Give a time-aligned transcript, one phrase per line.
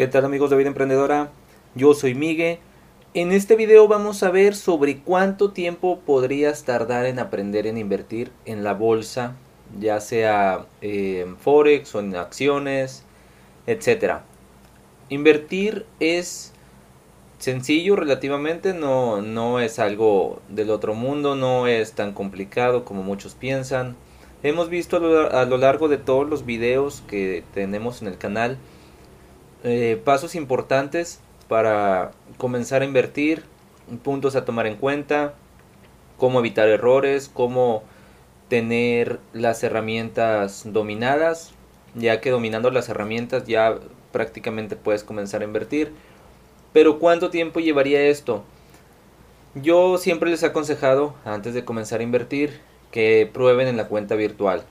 [0.00, 1.30] ¿Qué tal amigos de Vida Emprendedora?
[1.74, 2.58] Yo soy Miguel.
[3.12, 8.32] En este video vamos a ver sobre cuánto tiempo podrías tardar en aprender en invertir
[8.46, 9.36] en la bolsa,
[9.78, 13.04] ya sea eh, en Forex o en acciones,
[13.66, 14.20] etc.
[15.10, 16.54] Invertir es
[17.38, 23.34] sencillo relativamente, no, no es algo del otro mundo, no es tan complicado como muchos
[23.34, 23.96] piensan.
[24.42, 28.56] Hemos visto a lo, largo de todos los videos que tenemos en el canal
[29.64, 33.44] eh, pasos importantes para comenzar a invertir,
[34.02, 35.34] puntos a tomar en cuenta,
[36.16, 37.82] cómo evitar errores, cómo
[38.48, 41.52] tener las herramientas dominadas,
[41.94, 43.78] ya que dominando las herramientas ya
[44.12, 45.92] prácticamente puedes comenzar a invertir.
[46.72, 48.44] Pero ¿cuánto tiempo llevaría esto?
[49.54, 52.60] Yo siempre les he aconsejado antes de comenzar a invertir
[52.92, 54.62] que prueben en la cuenta virtual,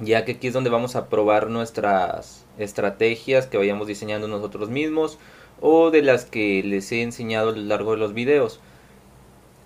[0.00, 5.18] ya que aquí es donde vamos a probar nuestras estrategias que vayamos diseñando nosotros mismos
[5.60, 8.60] o de las que les he enseñado a lo largo de los videos.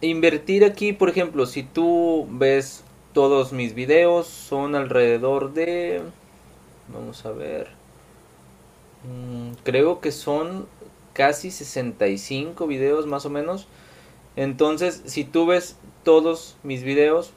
[0.01, 6.03] Invertir aquí, por ejemplo, si tú ves todos mis videos, son alrededor de...
[6.89, 7.69] Vamos a ver.
[9.05, 10.67] Mm, creo que son
[11.15, 13.67] casi 65 videos más o menos.
[14.37, 17.33] Entonces, si tú ves todos mis videos,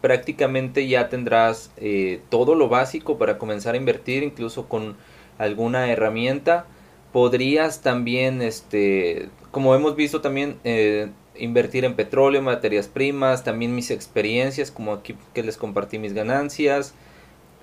[0.00, 4.96] prácticamente ya tendrás eh, todo lo básico para comenzar a invertir, incluso con
[5.38, 6.66] alguna herramienta.
[7.12, 13.90] Podrías también, este, como hemos visto también, eh, invertir en petróleo, materias primas, también mis
[13.90, 16.94] experiencias, como aquí que les compartí mis ganancias,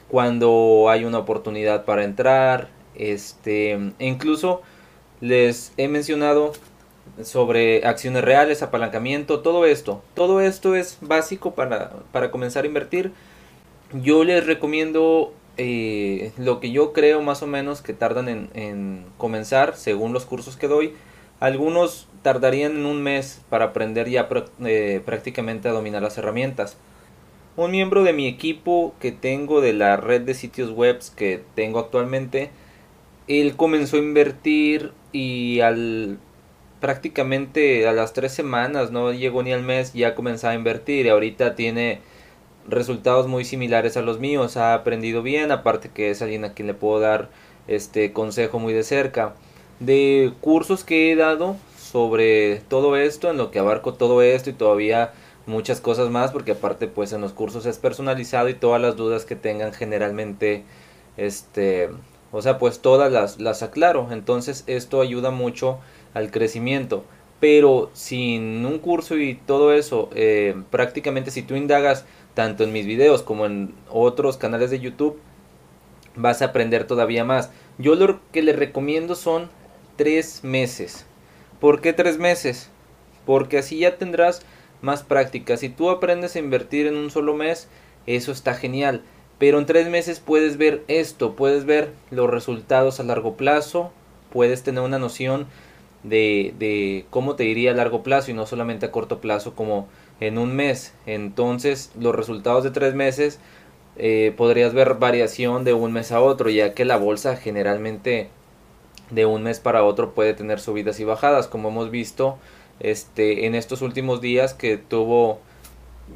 [0.08, 4.62] cuando hay una oportunidad para entrar, este, e incluso
[5.22, 6.54] les he mencionado
[7.24, 10.02] sobre acciones reales, apalancamiento, todo esto.
[10.14, 13.12] Todo esto es básico para, para comenzar a invertir.
[13.94, 19.06] Yo les recomiendo eh, lo que yo creo más o menos que tardan en, en,
[19.18, 20.94] comenzar según los cursos que doy.
[21.40, 24.28] Algunos tardarían en un mes para aprender ya
[24.66, 26.78] eh, prácticamente a dominar las herramientas.
[27.56, 31.80] Un miembro de mi equipo que tengo de la red de sitios web que tengo
[31.80, 32.52] actualmente,
[33.28, 36.20] él comenzó a invertir y al
[36.80, 41.10] prácticamente a las tres semanas, no llegó ni al mes, ya comenzaba a invertir y
[41.10, 42.02] ahorita tiene
[42.68, 46.68] resultados muy similares a los míos, ha aprendido bien, aparte que es alguien a quien
[46.68, 47.30] le puedo dar
[47.68, 49.36] este consejo muy de cerca.
[49.80, 54.54] De cursos que he dado sobre todo esto, en lo que abarco todo esto y
[54.54, 55.14] todavía
[55.46, 59.26] muchas cosas más, porque aparte pues en los cursos es personalizado y todas las dudas
[59.26, 60.64] que tengan generalmente
[61.16, 61.90] este
[62.32, 65.80] o sea pues todas las, las aclaro entonces esto ayuda mucho
[66.14, 67.04] al crecimiento.
[67.40, 72.86] Pero sin un curso y todo eso, eh, prácticamente si tú indagas tanto en mis
[72.86, 75.20] videos como en otros canales de YouTube,
[76.16, 77.52] vas a aprender todavía más.
[77.78, 79.50] Yo lo que les recomiendo son
[79.98, 81.06] tres meses.
[81.60, 82.70] ¿Por qué tres meses?
[83.26, 84.42] Porque así ya tendrás
[84.82, 85.58] más práctica.
[85.58, 87.68] Si tú aprendes a invertir en un solo mes,
[88.06, 89.04] eso está genial.
[89.38, 93.92] Pero en tres meses puedes ver esto, puedes ver los resultados a largo plazo,
[94.32, 95.46] puedes tener una noción
[96.08, 99.88] de, de cómo te iría a largo plazo y no solamente a corto plazo como
[100.20, 100.94] en un mes.
[101.06, 103.40] Entonces los resultados de tres meses
[103.98, 108.30] eh, podrías ver variación de un mes a otro, ya que la bolsa generalmente
[109.10, 112.38] de un mes para otro puede tener subidas y bajadas, como hemos visto
[112.80, 115.40] este, en estos últimos días que tuvo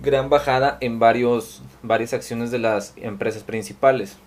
[0.04, 4.18] gran bajada en varios, varias acciones de las empresas principales.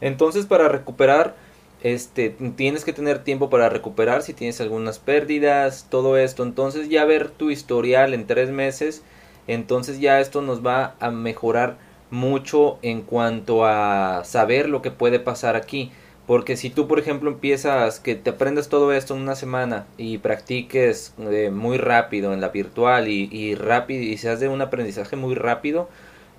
[0.00, 1.36] Entonces para recuperar
[1.82, 6.42] este tienes que tener tiempo para recuperar si tienes algunas pérdidas todo esto.
[6.42, 9.02] Entonces ya ver tu historial en tres meses
[9.48, 11.78] entonces ya esto nos va a mejorar
[12.10, 15.90] mucho en cuanto a saber lo que puede pasar aquí.
[16.26, 20.18] Porque si tú por ejemplo empiezas que te aprendas todo esto en una semana y
[20.18, 25.34] practiques eh, muy rápido en la virtual y, rápido y seas de un aprendizaje muy
[25.34, 25.88] rápido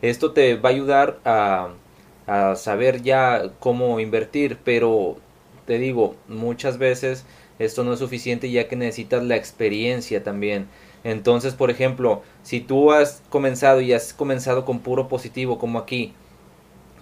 [0.01, 1.69] esto te va a ayudar a
[2.29, 5.17] a saber ya cómo invertir, pero
[5.69, 7.25] te digo, muchas veces
[7.59, 10.67] esto no es suficiente ya que necesitas la experiencia también.
[11.03, 16.15] Entonces, por ejemplo, si tú has comenzado y has comenzado con puro positivo como aquí,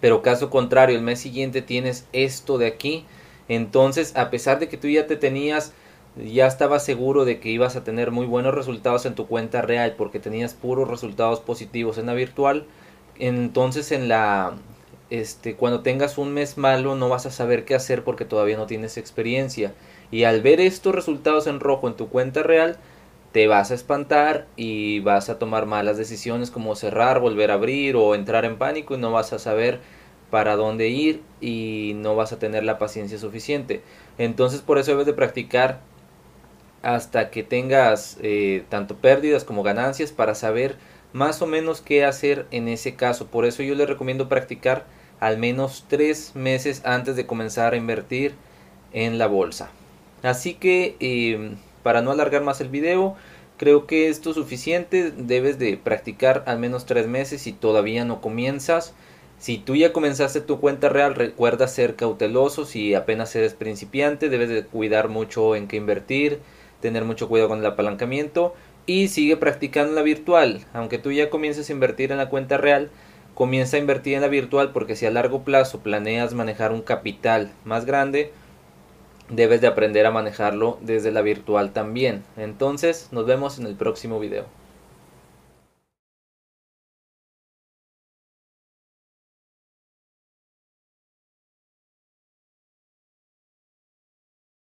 [0.01, 3.05] pero caso contrario, el mes siguiente tienes esto de aquí,
[3.47, 5.71] entonces a pesar de que tú ya te tenías,
[6.17, 9.95] ya estabas seguro de que ibas a tener muy buenos resultados en tu cuenta real
[9.97, 12.65] porque tenías puros resultados positivos en la virtual,
[13.17, 14.57] entonces en la
[15.09, 18.65] este, cuando tengas un mes malo no vas a saber qué hacer porque todavía no
[18.65, 19.73] tienes experiencia.
[20.11, 22.77] Y al ver estos resultados en rojo en tu cuenta real,
[23.31, 27.95] te vas a espantar y vas a tomar malas decisiones como cerrar, volver a abrir
[27.95, 29.79] o entrar en pánico y no vas a saber
[30.31, 33.81] para dónde ir y no vas a tener la paciencia suficiente.
[34.17, 35.81] Entonces por eso debes de practicar
[36.81, 40.77] hasta que tengas eh, tanto pérdidas como ganancias para saber
[41.13, 43.27] más o menos qué hacer en ese caso.
[43.27, 44.85] Por eso yo les recomiendo practicar
[45.19, 48.35] al menos tres meses antes de comenzar a invertir
[48.93, 49.69] en la bolsa.
[50.23, 53.15] Así que em, para no alargar más el video,
[53.57, 55.11] creo que esto es suficiente.
[55.11, 58.93] Debes de practicar al menos tres meses si todavía no comienzas.
[59.39, 62.65] Si tú ya comenzaste tu cuenta real, recuerda ser cauteloso.
[62.65, 66.39] Si apenas eres principiante, debes de cuidar mucho en qué invertir,
[66.81, 68.55] tener mucho cuidado con el apalancamiento
[68.87, 70.65] y sigue practicando la virtual.
[70.73, 72.89] Aunque tú ya comiences a invertir en la cuenta real,
[73.37, 77.51] comienza a invertir en la virtual porque si a largo plazo planeas manejar un capital
[77.65, 78.31] más grande,
[79.29, 82.23] debes de aprender a manejarlo desde la virtual también.
[82.35, 84.45] Entonces, nos vemos en el próximo video.